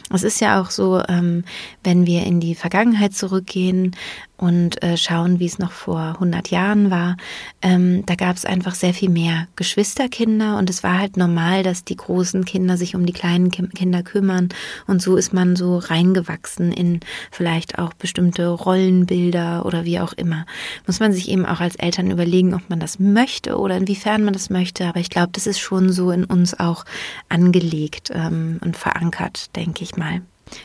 [0.13, 1.43] Es ist ja auch so, ähm,
[1.83, 3.95] wenn wir in die Vergangenheit zurückgehen,
[4.41, 7.15] und äh, schauen, wie es noch vor 100 Jahren war,
[7.61, 11.85] ähm, da gab es einfach sehr viel mehr Geschwisterkinder und es war halt normal, dass
[11.85, 14.49] die großen Kinder sich um die kleinen Kinder kümmern
[14.87, 20.47] und so ist man so reingewachsen in vielleicht auch bestimmte Rollenbilder oder wie auch immer.
[20.87, 24.33] Muss man sich eben auch als Eltern überlegen, ob man das möchte oder inwiefern man
[24.33, 26.83] das möchte, aber ich glaube, das ist schon so in uns auch
[27.29, 30.00] angelegt ähm, und verankert, denke ich mal.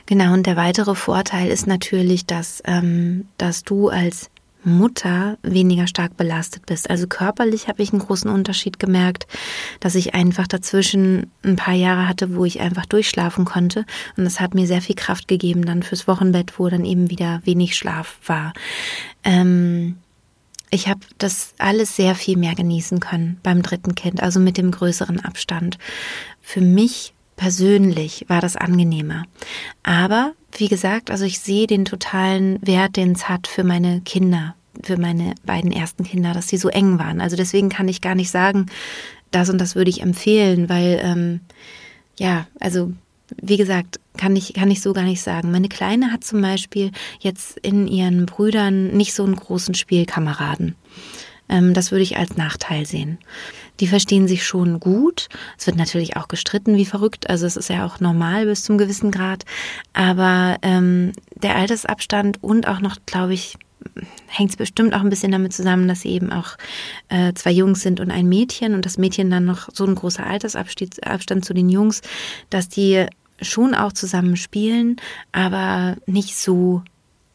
[0.06, 4.30] Genau, und der weitere Vorteil ist natürlich, dass, ähm, dass du als
[4.66, 6.90] Mutter weniger stark belastet bist.
[6.90, 9.28] Also körperlich habe ich einen großen Unterschied gemerkt,
[9.78, 13.86] dass ich einfach dazwischen ein paar Jahre hatte, wo ich einfach durchschlafen konnte.
[14.16, 17.40] Und das hat mir sehr viel Kraft gegeben dann fürs Wochenbett, wo dann eben wieder
[17.44, 18.52] wenig Schlaf war.
[19.22, 19.98] Ähm,
[20.70, 24.72] ich habe das alles sehr viel mehr genießen können beim dritten Kind, also mit dem
[24.72, 25.78] größeren Abstand.
[26.42, 29.24] Für mich persönlich war das angenehmer.
[29.82, 34.54] Aber wie gesagt, also ich sehe den totalen Wert, den es hat für meine Kinder,
[34.82, 37.20] für meine beiden ersten Kinder, dass sie so eng waren.
[37.20, 38.66] Also deswegen kann ich gar nicht sagen,
[39.30, 41.40] das und das würde ich empfehlen, weil ähm,
[42.18, 42.92] ja, also
[43.42, 45.50] wie gesagt, kann ich, kann ich so gar nicht sagen.
[45.50, 50.76] Meine Kleine hat zum Beispiel jetzt in ihren Brüdern nicht so einen großen Spielkameraden.
[51.48, 53.18] Ähm, das würde ich als Nachteil sehen.
[53.80, 55.28] Die verstehen sich schon gut.
[55.58, 57.28] Es wird natürlich auch gestritten wie verrückt.
[57.28, 59.44] Also es ist ja auch normal bis zum gewissen Grad.
[59.92, 63.58] Aber ähm, der Altersabstand und auch noch, glaube ich,
[64.26, 66.56] hängt es bestimmt auch ein bisschen damit zusammen, dass sie eben auch
[67.08, 70.26] äh, zwei Jungs sind und ein Mädchen und das Mädchen dann noch so ein großer
[70.26, 72.02] Altersabstand zu den Jungs,
[72.50, 73.06] dass die
[73.40, 74.96] schon auch zusammen spielen,
[75.32, 76.82] aber nicht so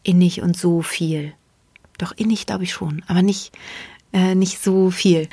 [0.03, 1.33] innig und so viel.
[1.97, 3.51] Doch innig glaube ich schon, aber nicht,
[4.13, 5.29] äh, nicht so viel.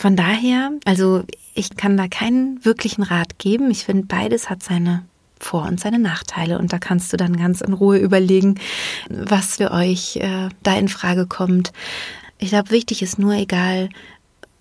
[0.00, 3.70] Von daher, also ich kann da keinen wirklichen Rat geben.
[3.70, 5.04] Ich finde, beides hat seine
[5.38, 6.58] vor- und seine Nachteile.
[6.58, 8.54] Und da kannst du dann ganz in Ruhe überlegen,
[9.10, 11.74] was für euch äh, da in Frage kommt.
[12.38, 13.90] Ich glaube, wichtig ist nur, egal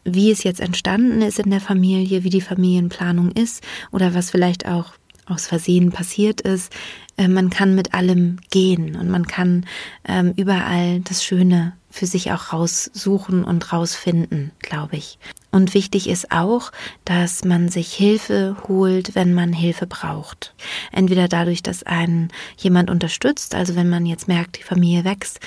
[0.03, 4.67] wie es jetzt entstanden ist in der Familie, wie die Familienplanung ist oder was vielleicht
[4.67, 4.91] auch
[5.25, 6.73] aus Versehen passiert ist.
[7.15, 9.65] Äh, man kann mit allem gehen und man kann
[10.05, 15.19] ähm, überall das Schöne für sich auch raussuchen und rausfinden, glaube ich.
[15.51, 16.71] Und wichtig ist auch,
[17.05, 20.53] dass man sich Hilfe holt, wenn man Hilfe braucht.
[20.91, 25.39] Entweder dadurch, dass einen jemand unterstützt, also wenn man jetzt merkt, die Familie wächst.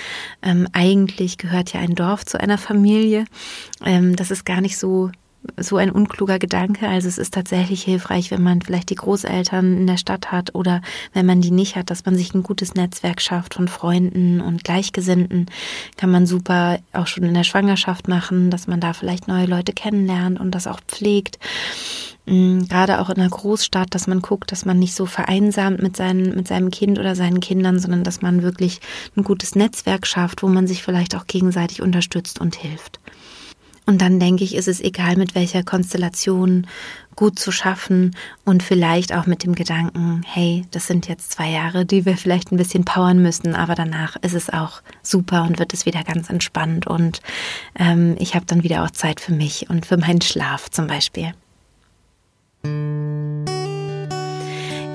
[0.43, 3.27] Ähm, eigentlich gehört ja ein Dorf zu einer Familie.
[3.85, 5.11] Ähm, das ist gar nicht so
[5.57, 6.89] so ein unkluger Gedanke.
[6.89, 10.83] Also es ist tatsächlich hilfreich, wenn man vielleicht die Großeltern in der Stadt hat oder
[11.13, 14.65] wenn man die nicht hat, dass man sich ein gutes Netzwerk schafft von Freunden und
[14.65, 15.47] Gleichgesinnten.
[15.97, 19.73] Kann man super auch schon in der Schwangerschaft machen, dass man da vielleicht neue Leute
[19.73, 21.39] kennenlernt und das auch pflegt.
[22.27, 25.97] Mm, gerade auch in einer Großstadt, dass man guckt, dass man nicht so vereinsamt mit,
[25.97, 28.81] seinen, mit seinem Kind oder seinen Kindern, sondern dass man wirklich
[29.17, 33.01] ein gutes Netzwerk schafft, wo man sich vielleicht auch gegenseitig unterstützt und hilft.
[33.85, 36.67] Und dann denke ich, ist es egal, mit welcher Konstellation
[37.17, 41.85] gut zu schaffen und vielleicht auch mit dem Gedanken, hey, das sind jetzt zwei Jahre,
[41.85, 45.75] die wir vielleicht ein bisschen powern müssen, aber danach ist es auch super und wird
[45.75, 47.21] es wieder ganz entspannt und
[47.79, 51.35] ähm, ich habe dann wieder auch Zeit für mich und für meinen Schlaf zum Beispiel.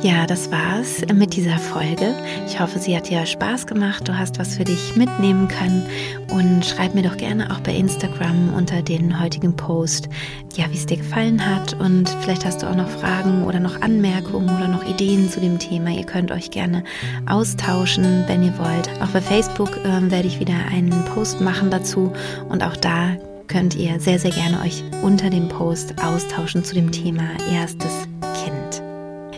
[0.04, 2.14] Ja, das war's mit dieser Folge.
[2.46, 4.08] Ich hoffe, sie hat dir Spaß gemacht.
[4.08, 5.84] Du hast was für dich mitnehmen können.
[6.30, 10.08] Und schreib mir doch gerne auch bei Instagram unter den heutigen Post,
[10.56, 11.74] ja, wie es dir gefallen hat.
[11.80, 15.58] Und vielleicht hast du auch noch Fragen oder noch Anmerkungen oder noch Ideen zu dem
[15.58, 15.90] Thema.
[15.90, 16.84] Ihr könnt euch gerne
[17.26, 18.90] austauschen, wenn ihr wollt.
[19.02, 22.14] Auch bei Facebook äh, werde ich wieder einen Post machen dazu.
[22.50, 23.18] Und auch da
[23.48, 28.08] könnt ihr sehr, sehr gerne euch unter dem Post austauschen zu dem Thema erstes.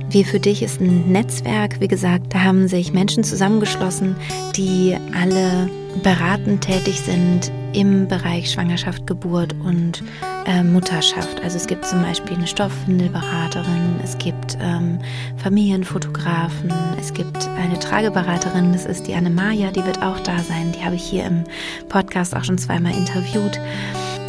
[0.10, 1.80] wir für dich ist ein Netzwerk.
[1.80, 4.16] Wie gesagt, da haben sich Menschen zusammengeschlossen,
[4.56, 5.70] die alle
[6.04, 10.04] beratend tätig sind im Bereich Schwangerschaft, Geburt und
[10.46, 11.42] äh, Mutterschaft.
[11.44, 15.00] Also es gibt zum Beispiel eine Stoffwindelberaterin, es gibt ähm,
[15.38, 20.72] Familienfotografen, es gibt eine Trageberaterin, das ist die Anne Maja, die wird auch da sein.
[20.72, 21.44] Die habe ich hier im
[21.90, 23.60] Podcast auch schon zweimal interviewt.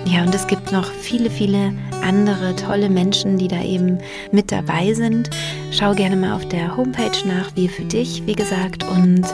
[0.07, 1.72] Ja, und es gibt noch viele, viele
[2.03, 3.98] andere tolle Menschen, die da eben
[4.32, 5.30] mit dabei sind.
[5.70, 8.84] Schau gerne mal auf der Homepage nach, wie für dich, wie gesagt.
[8.84, 9.26] Und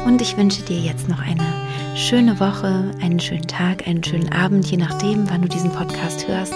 [0.04, 1.42] und ich wünsche dir jetzt noch eine
[1.96, 6.52] schöne Woche, einen schönen Tag, einen schönen Abend, je nachdem, wann du diesen Podcast hörst.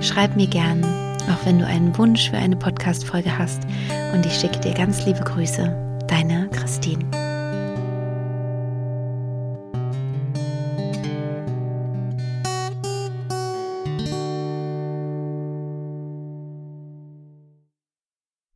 [0.00, 0.84] Schreib mir gern,
[1.24, 3.64] auch wenn du einen Wunsch für eine Podcast-Folge hast.
[4.12, 5.98] Und ich schicke dir ganz liebe Grüße.
[6.06, 7.23] Deine Christine.